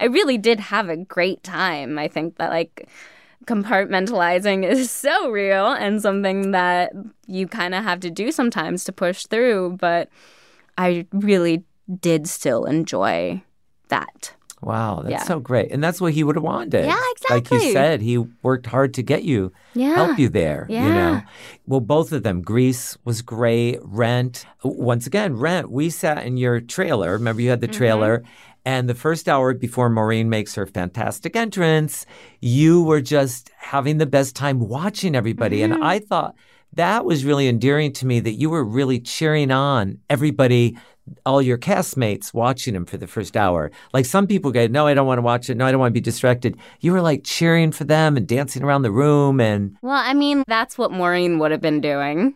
[0.00, 1.98] I really did have a great time.
[1.98, 2.88] I think that like
[3.46, 6.92] compartmentalizing is so real and something that
[7.26, 10.08] you kind of have to do sometimes to push through, but
[10.76, 11.64] I really
[12.00, 13.42] did still enjoy
[13.88, 14.34] that.
[14.60, 15.22] Wow, that's Yeah.
[15.22, 15.70] so great.
[15.70, 16.84] And that's what he would have wanted.
[16.84, 17.58] Yeah, exactly.
[17.58, 19.94] Like you said, he worked hard to get you, Yeah.
[19.94, 20.84] help you there, yeah.
[20.86, 21.22] you know.
[21.66, 24.46] Well, both of them, Grease was great, Rent.
[24.64, 27.12] Once again, Rent, we sat in your trailer.
[27.12, 28.26] Remember you had the Mm-hmm.
[28.68, 32.04] And the first hour before Maureen makes her fantastic entrance,
[32.42, 35.60] you were just having the best time watching everybody.
[35.60, 35.72] Mm-hmm.
[35.72, 36.34] And I thought
[36.74, 40.76] that was really endearing to me that you were really cheering on everybody
[41.24, 43.70] all your castmates watching him for the first hour.
[43.94, 45.56] Like some people go, no, I don't want to watch it.
[45.56, 46.54] No, I don't want to be distracted.
[46.80, 49.40] You were like cheering for them and dancing around the room.
[49.40, 52.34] And Well, I mean, that's what Maureen would have been doing.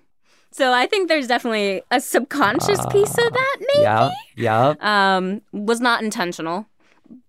[0.53, 3.83] So I think there's definitely a subconscious piece of that, maybe.
[3.83, 4.75] yeah, yeah.
[4.81, 6.67] um, was not intentional.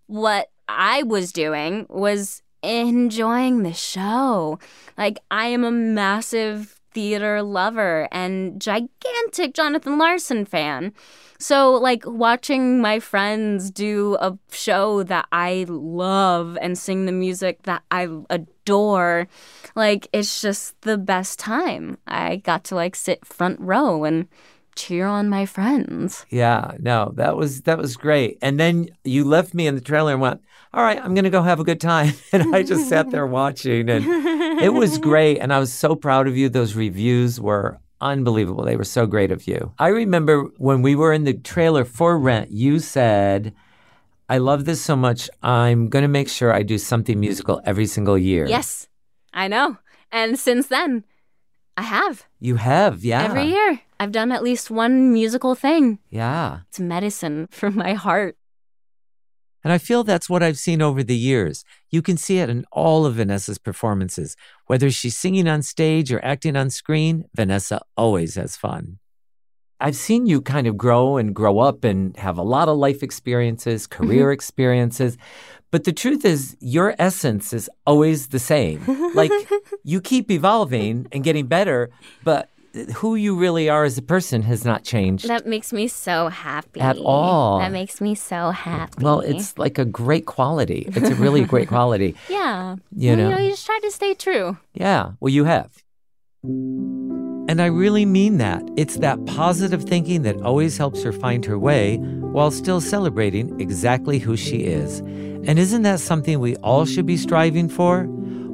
[0.08, 4.60] What I was doing was enjoying the show.
[4.98, 10.94] Like, I am a massive theater lover and gigantic Jonathan Larson fan.
[11.40, 17.64] So, like, watching my friends do a show that I love and sing the music
[17.64, 19.28] that I adore,
[19.76, 21.98] like, it's just the best time.
[22.08, 24.28] I got to, like, sit front row and
[24.76, 26.26] cheer on my friends.
[26.30, 28.38] Yeah, no, that was that was great.
[28.42, 30.42] And then you left me in the trailer and went,
[30.74, 33.28] "All right, I'm going to go have a good time." And I just sat there
[33.42, 34.06] watching and
[34.62, 36.50] it was great and I was so proud of you.
[36.50, 38.64] Those reviews were unbelievable.
[38.66, 39.74] They were so great of you.
[39.80, 43.54] I remember when we were in the trailer for Rent, you said,
[44.30, 45.30] "I love this so much.
[45.42, 48.88] I'm going to make sure I do something musical every single year." Yes,
[49.34, 49.78] I know.
[50.12, 51.04] And since then,
[51.76, 52.26] I have.
[52.40, 53.24] You have, yeah.
[53.24, 56.00] Every year, I've done at least one musical thing.
[56.10, 56.60] Yeah.
[56.70, 58.38] It's medicine for my heart.
[59.64, 61.64] And I feel that's what I've seen over the years.
[61.90, 64.36] You can see it in all of Vanessa's performances.
[64.68, 69.00] Whether she's singing on stage or acting on screen, Vanessa always has fun.
[69.80, 73.04] I've seen you kind of grow and grow up and have a lot of life
[73.04, 74.34] experiences, career mm-hmm.
[74.34, 75.18] experiences.
[75.72, 78.82] But the truth is, your essence is always the same.
[79.14, 79.32] Like
[79.84, 81.90] you keep evolving and getting better,
[82.24, 82.50] but
[82.96, 85.28] who you really are as a person has not changed.
[85.28, 86.80] That makes me so happy.
[86.80, 87.60] At all.
[87.60, 89.04] That makes me so happy.
[89.04, 90.86] Well, it's like a great quality.
[90.88, 92.16] It's a really great quality.
[92.30, 92.78] Yeah.
[92.96, 93.30] You Well, know.
[93.30, 94.58] you know, you just try to stay true.
[94.74, 95.72] Yeah, well, you have.
[96.44, 98.64] And I really mean that.
[98.78, 104.18] It's that positive thinking that always helps her find her way while still celebrating exactly
[104.20, 105.00] who she is.
[105.00, 108.08] And isn't that something we all should be striving for?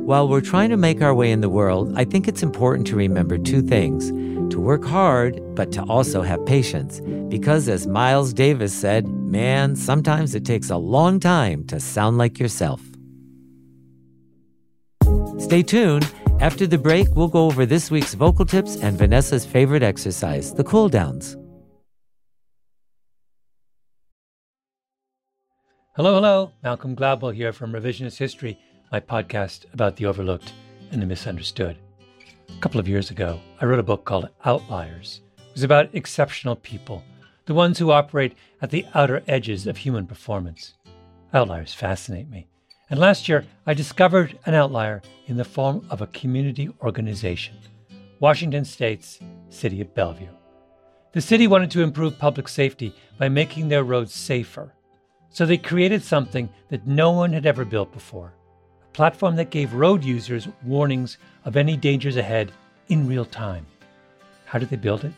[0.10, 2.96] While we're trying to make our way in the world, I think it's important to
[2.96, 4.10] remember two things
[4.52, 7.00] to work hard, but to also have patience.
[7.28, 12.40] Because as Miles Davis said, man, sometimes it takes a long time to sound like
[12.40, 12.82] yourself.
[15.38, 16.12] Stay tuned.
[16.40, 20.64] After the break, we'll go over this week's vocal tips and Vanessa's favorite exercise, the
[20.64, 21.38] cool downs.
[25.96, 26.54] Hello, hello.
[26.64, 28.58] Malcolm Gladwell here from Revisionist History,
[28.92, 30.52] my podcast about the overlooked
[30.92, 31.78] and the misunderstood.
[32.50, 35.22] A couple of years ago, I wrote a book called Outliers.
[35.38, 37.04] It was about exceptional people,
[37.46, 40.74] the ones who operate at the outer edges of human performance.
[41.34, 42.48] Outliers fascinate me.
[42.90, 47.56] And last year, I discovered an outlier in the form of a community organization
[48.20, 49.20] Washington State's
[49.50, 50.28] City of Bellevue.
[51.14, 54.74] The city wanted to improve public safety by making their roads safer.
[55.30, 58.34] So they created something that no one had ever built before
[58.94, 62.52] platform that gave road users warnings of any dangers ahead
[62.90, 63.66] in real time.
[64.46, 65.14] How did they build it?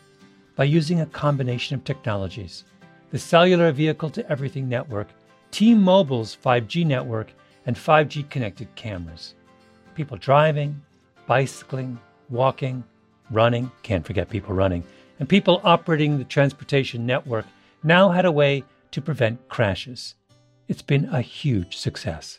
[0.56, 2.64] By using a combination of technologies
[3.10, 5.06] the cellular vehicle to everything network,
[5.50, 7.30] T Mobile's 5G network,
[7.66, 9.34] and 5G connected cameras.
[9.94, 10.80] People driving,
[11.26, 11.98] bicycling,
[12.30, 12.82] walking,
[13.30, 14.82] running, can't forget people running,
[15.18, 17.44] and people operating the transportation network
[17.82, 20.14] now had a way to prevent crashes.
[20.68, 22.38] It's been a huge success.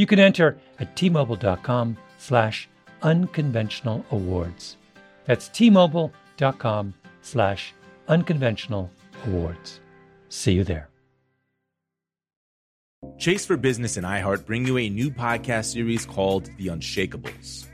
[0.00, 2.70] You can enter at tmobile.com slash
[3.02, 4.78] unconventional awards.
[5.26, 7.74] That's tmobile.com slash
[8.08, 8.90] unconventional
[9.26, 9.80] awards.
[10.30, 10.88] See you there.
[13.18, 17.66] Chase for Business and iHeart bring you a new podcast series called The Unshakables.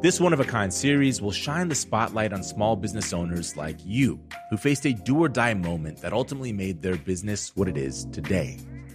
[0.00, 3.76] This one of a kind series will shine the spotlight on small business owners like
[3.84, 4.18] you
[4.48, 8.06] who faced a do or die moment that ultimately made their business what it is
[8.06, 8.58] today.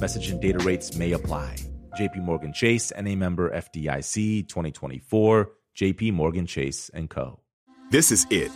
[0.00, 1.56] Message and data rates may apply.
[1.98, 7.40] JP Morgan Chase and a member FDIC 2024, JP Morgan Chase and Co.
[7.90, 8.50] This is it.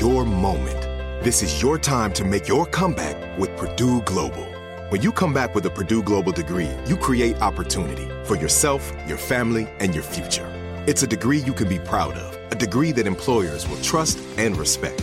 [0.00, 0.80] Your moment.
[1.24, 4.46] This is your time to make your comeback with Purdue Global.
[4.90, 9.18] When you come back with a Purdue Global degree, you create opportunity for yourself, your
[9.18, 10.46] family, and your future.
[10.86, 14.56] It's a degree you can be proud of, a degree that employers will trust and
[14.56, 15.02] respect.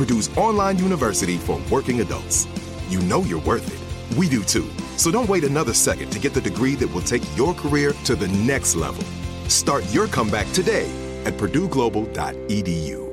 [0.00, 2.48] Purdue's online university for working adults.
[2.88, 4.16] You know you're worth it.
[4.16, 4.66] We do too.
[4.96, 8.16] So don't wait another second to get the degree that will take your career to
[8.16, 9.04] the next level.
[9.48, 10.90] Start your comeback today
[11.26, 13.10] at purdueglobal.edu.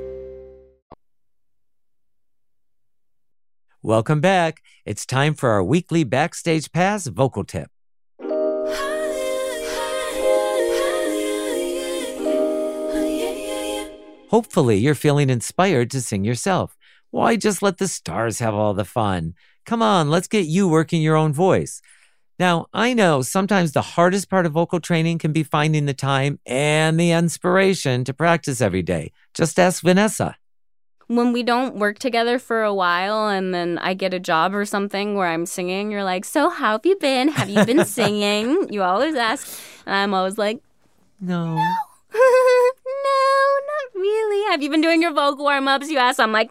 [3.82, 4.62] Welcome back.
[4.86, 7.68] It's time for our weekly Backstage Pass vocal tip.
[14.30, 16.77] Hopefully, you're feeling inspired to sing yourself.
[17.10, 19.34] Why just let the stars have all the fun?
[19.64, 21.80] Come on, let's get you working your own voice.
[22.38, 26.38] Now, I know sometimes the hardest part of vocal training can be finding the time
[26.46, 29.12] and the inspiration to practice every day.
[29.34, 30.36] Just ask Vanessa.
[31.08, 34.64] When we don't work together for a while and then I get a job or
[34.66, 37.28] something where I'm singing, you're like, So, how have you been?
[37.28, 38.68] Have you been singing?
[38.70, 39.48] You always ask.
[39.86, 40.62] And I'm always like,
[41.20, 41.56] No.
[41.56, 41.56] No.
[42.14, 44.50] no, not really.
[44.50, 45.90] Have you been doing your vocal warm ups?
[45.90, 46.20] You ask.
[46.20, 46.50] I'm like.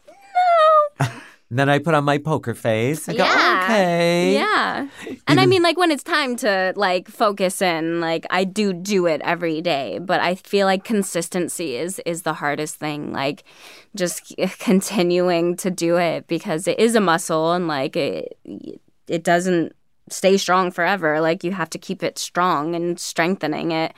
[1.49, 3.07] And then I put on my poker face.
[3.07, 3.61] I go, yeah.
[3.63, 4.33] okay.
[4.33, 4.87] Yeah.
[5.27, 9.05] And I mean, like, when it's time to, like, focus in, like, I do do
[9.07, 13.11] it every day, but I feel like consistency is, is the hardest thing.
[13.11, 13.43] Like,
[13.95, 18.37] just continuing to do it because it is a muscle and, like, it,
[19.07, 19.75] it doesn't
[20.09, 21.19] stay strong forever.
[21.19, 23.93] Like, you have to keep it strong and strengthening it.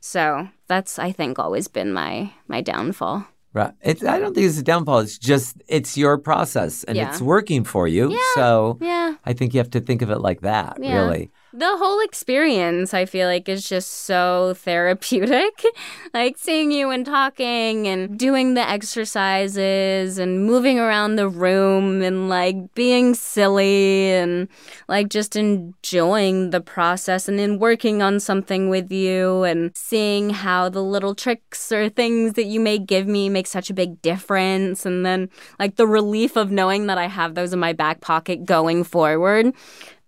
[0.00, 3.26] So that's, I think, always been my, my downfall.
[3.54, 3.72] Right.
[3.82, 5.00] It's, I don't think it's a downfall.
[5.00, 7.10] It's just it's your process and Yeah.
[7.10, 8.10] it's working for you.
[8.10, 9.14] Yeah, So yeah.
[9.26, 11.04] I think you have to think of it like that, Yeah.
[11.04, 11.30] really.
[11.54, 15.62] The whole experience, I feel like, is just so therapeutic.
[16.14, 22.30] like seeing you and talking and doing the exercises and moving around the room and
[22.30, 24.48] like being silly and
[24.88, 30.70] like just enjoying the process and then working on something with you and seeing how
[30.70, 34.86] the little tricks or things that you may give me make such a big difference.
[34.86, 35.28] And then
[35.58, 39.52] like the relief of knowing that I have those in my back pocket going forward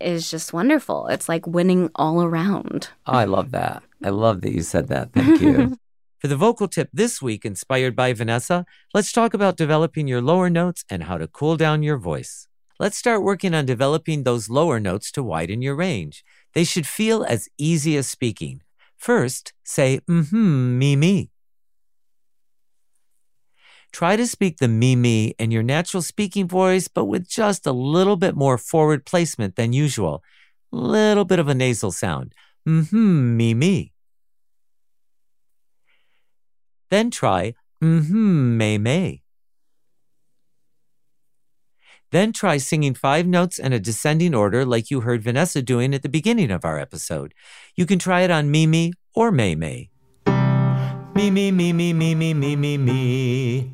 [0.05, 1.07] is just wonderful.
[1.09, 2.90] It's like winning all around.
[3.07, 3.82] Oh, I love that.
[4.02, 5.12] I love that you said that.
[5.12, 5.78] Thank you.
[6.20, 10.48] For the vocal tip this week, inspired by Vanessa, let's talk about developing your lower
[10.48, 12.48] notes and how to cool down your voice.
[12.80, 16.24] Let's start working on developing those lower notes to widen your range.
[16.55, 18.62] They should feel as easy as speaking.
[18.96, 21.30] First, say mm-hmm, me, me.
[23.95, 27.70] Try to speak the me, me in your natural speaking voice, but with just a
[27.70, 30.20] little bit more forward placement than usual.
[30.72, 32.34] Little bit of a nasal sound.
[32.68, 33.92] Mm-hmm, me, me.
[36.90, 39.22] Then try mm-hmm, may, may.
[42.11, 46.03] Then try singing five notes in a descending order like you heard Vanessa doing at
[46.03, 47.32] the beginning of our episode.
[47.76, 49.90] You can try it on Mimi or May May.
[51.14, 53.74] Me, me, me, me, me, me, me, me, me.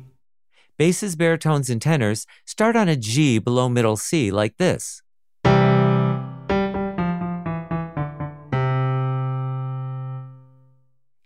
[0.81, 5.03] Basses, baritones, and tenors start on a G below middle C like this.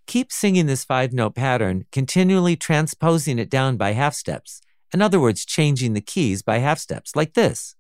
[0.08, 4.60] Keep singing this five note pattern, continually transposing it down by half steps.
[4.94, 7.78] In other words, changing the keys by half steps, like this.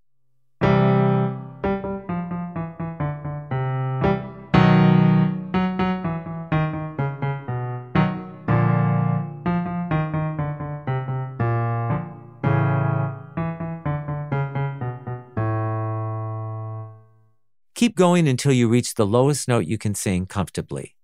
[17.85, 20.95] Keep going until you reach the lowest note you can sing comfortably.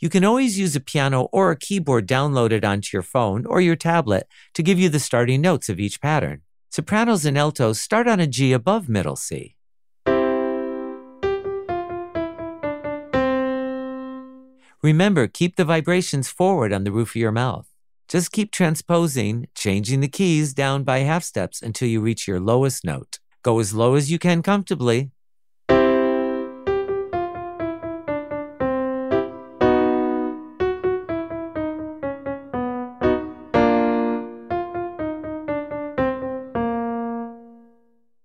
[0.00, 3.76] You can always use a piano or a keyboard downloaded onto your phone or your
[3.76, 6.42] tablet to give you the starting notes of each pattern.
[6.72, 9.54] Sopranos and altos start on a G above middle C.
[14.82, 17.68] Remember, keep the vibrations forward on the roof of your mouth.
[18.08, 22.84] Just keep transposing, changing the keys down by half steps until you reach your lowest
[22.84, 23.20] note.
[23.44, 25.12] Go as low as you can comfortably.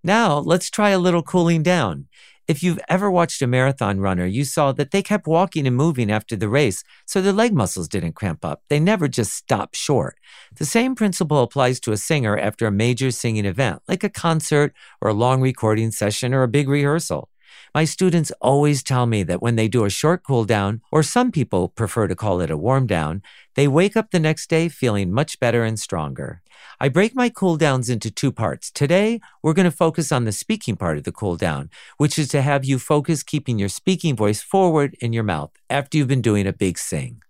[0.10, 2.08] Now, let's try a little cooling down.
[2.48, 6.10] If you've ever watched a marathon runner, you saw that they kept walking and moving
[6.10, 8.64] after the race, so their leg muscles didn't cramp up.
[8.70, 10.16] They never just stopped short.
[10.58, 14.74] The same principle applies to a singer after a major singing event, like a concert
[15.00, 17.30] or a long recording session or a big rehearsal.
[17.74, 21.32] My students always tell me that when they do a short cool down, or some
[21.32, 23.22] people prefer to call it a warm down,
[23.56, 26.42] they wake up the next day feeling much better and stronger.
[26.80, 28.72] I break my cool downs into two parts.
[28.72, 32.28] Today, we're going to focus on the speaking part of the cool down, which is
[32.30, 36.22] to have you focus keeping your speaking voice forward in your mouth after you've been
[36.22, 37.22] doing a big sing.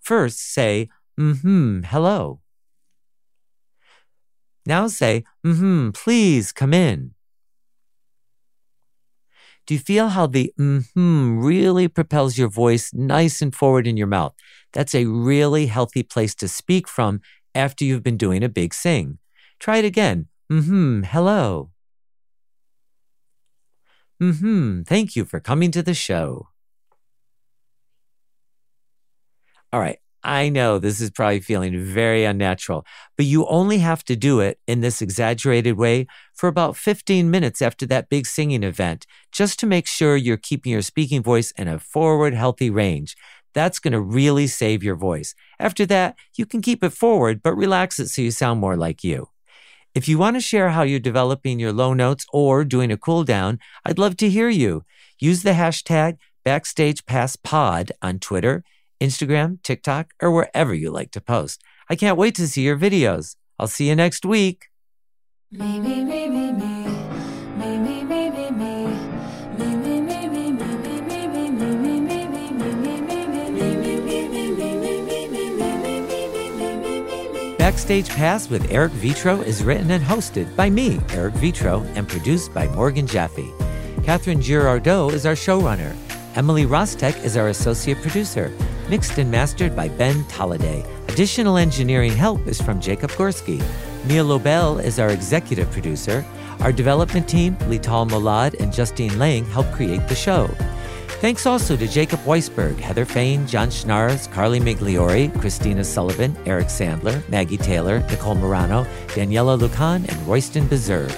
[0.00, 0.88] First, say,
[1.18, 2.40] mm hmm, hello.
[4.66, 7.14] Now say, mm hmm, please come in.
[9.66, 14.06] Do you feel how the mm-hmm really propels your voice nice and forward in your
[14.06, 14.34] mouth?
[14.72, 17.20] That's a really healthy place to speak from
[17.54, 19.18] after you've been doing a big sing.
[19.58, 20.28] Try it again.
[20.50, 21.70] Mm-hmm, hello.
[24.20, 26.48] Mm-hmm, thank you for coming to the show.
[29.72, 32.84] All right, I know this is probably feeling very unnatural,
[33.16, 37.62] but you only have to do it in this exaggerated way for about 15 minutes
[37.62, 41.68] after that big singing event, just to make sure you're keeping your speaking voice in
[41.68, 43.16] a forward, healthy range.
[43.54, 45.34] That's going to really save your voice.
[45.58, 49.02] After that, you can keep it forward, but relax it so you sound more like
[49.02, 49.28] you.
[49.94, 53.24] If you want to share how you're developing your low notes or doing a cool
[53.24, 54.84] down, I'd love to hear you.
[55.18, 58.62] Use the hashtag BackstagePassPod on Twitter
[59.00, 61.62] Instagram, TikTok, or wherever you like to post.
[61.88, 63.36] I can't wait to see your videos.
[63.58, 64.68] I'll see you next week.
[65.50, 66.84] Me, me, me, me, me.
[67.56, 68.86] Me, me, me, me, me.
[69.58, 73.30] Me, me, me, me, me, me, me, me, me, me, me, me, me, me, me,
[77.58, 82.54] Backstage Pass with Eric Vetro is written and hosted by me, Eric Vetro, and produced
[82.54, 83.48] by Morgan Jaffe.
[84.02, 85.94] Catherine Girardeau is our showrunner.
[86.40, 88.50] Emily Rostek is our associate producer.
[88.88, 90.86] Mixed and mastered by Ben Tolliday.
[91.08, 93.62] Additional engineering help is from Jacob Gorski.
[94.06, 96.24] Neil Lobel is our executive producer.
[96.60, 100.46] Our development team, Lital Molad and Justine Lang, help create the show.
[101.20, 107.20] Thanks also to Jacob Weisberg, Heather Fain, John Schnars, Carly Migliori, Christina Sullivan, Eric Sandler,
[107.28, 111.14] Maggie Taylor, Nicole Morano, Daniela Lucan, and Royston Beserve.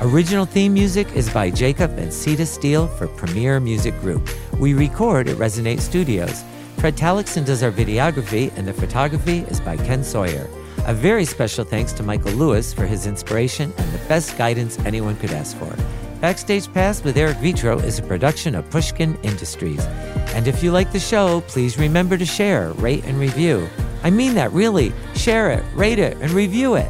[0.00, 4.28] Original theme music is by Jacob and Sita Steele for Premier Music Group.
[4.58, 6.44] We record at Resonate Studios.
[6.78, 10.48] Fred Talixon does our videography, and the photography is by Ken Sawyer.
[10.86, 15.16] A very special thanks to Michael Lewis for his inspiration and the best guidance anyone
[15.16, 15.76] could ask for.
[16.20, 19.84] Backstage Pass with Eric Vetro is a production of Pushkin Industries.
[20.34, 23.68] And if you like the show, please remember to share, rate, and review.
[24.02, 24.92] I mean that, really.
[25.14, 26.88] Share it, rate it, and review it.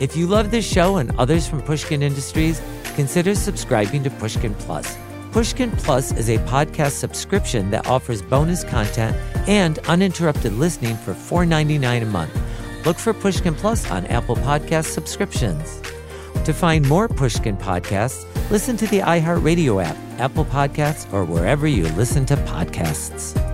[0.00, 2.60] If you love this show and others from Pushkin Industries,
[2.96, 4.96] consider subscribing to Pushkin Plus.
[5.30, 9.16] Pushkin Plus is a podcast subscription that offers bonus content
[9.48, 12.40] and uninterrupted listening for $4.99 a month.
[12.84, 15.80] Look for Pushkin Plus on Apple Podcast subscriptions.
[16.44, 21.84] To find more Pushkin podcasts, listen to the iHeartRadio app, Apple Podcasts, or wherever you
[21.90, 23.53] listen to podcasts.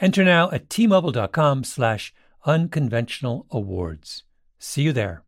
[0.00, 2.12] Enter now at tmobile.com slash
[2.44, 4.22] unconventional awards.
[4.58, 5.24] See you there.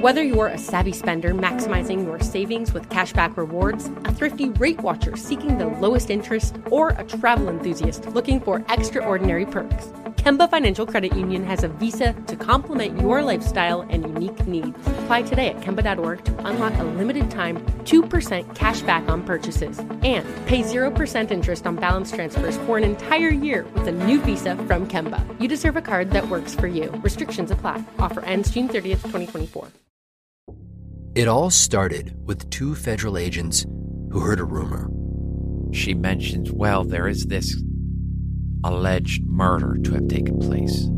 [0.00, 5.14] Whether you're a savvy spender maximizing your savings with cashback rewards, a thrifty rate watcher
[5.14, 11.14] seeking the lowest interest, or a travel enthusiast looking for extraordinary perks, Kemba Financial Credit
[11.14, 14.74] Union has a visa to complement your lifestyle and unique needs.
[14.86, 20.26] Apply today at Kemba.org to unlock a limited time 2% cash back on purchases and
[20.46, 24.86] pay 0% interest on balance transfers for an entire year with a new visa from
[24.86, 25.24] Kemba.
[25.40, 26.90] You deserve a card that works for you.
[27.02, 27.82] Restrictions apply.
[27.98, 29.68] Offer ends June 30th, 2024.
[31.14, 33.64] It all started with two federal agents
[34.10, 34.90] who heard a rumor.
[35.72, 37.62] She mentioned, well, there is this
[38.64, 40.88] alleged murder to have taken place.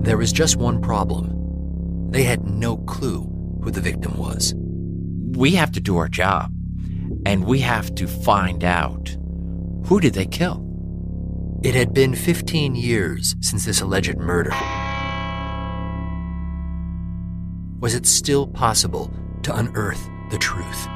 [0.00, 2.10] There was just one problem.
[2.10, 3.22] They had no clue
[3.62, 4.54] who the victim was.
[5.32, 6.52] We have to do our job,
[7.26, 9.16] and we have to find out
[9.86, 10.62] who did they kill.
[11.62, 14.50] It had been 15 years since this alleged murder.
[17.80, 19.12] Was it still possible
[19.42, 20.86] to unearth the truth?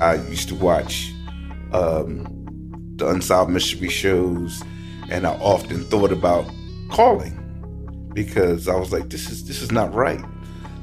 [0.00, 1.12] I used to watch
[1.72, 2.26] um,
[2.96, 4.62] the Unsolved Mystery shows,
[5.10, 6.50] and I often thought about
[6.90, 7.36] calling
[8.14, 10.20] because I was like, this is this is not right.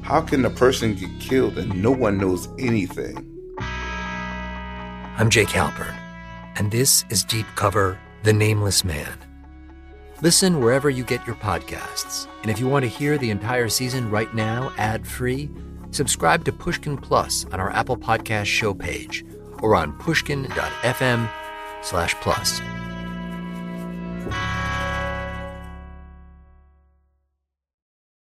[0.08, 3.14] How can a person get killed and no one knows anything?
[3.58, 5.94] I'm Jake Halpern,
[6.56, 9.12] and this is Deep Cover The Nameless Man.
[10.22, 12.26] Listen wherever you get your podcasts.
[12.40, 15.50] And if you want to hear the entire season right now, ad free,
[15.90, 19.26] subscribe to Pushkin Plus on our Apple Podcast show page
[19.60, 21.30] or on pushkin.fm
[21.82, 22.62] slash plus.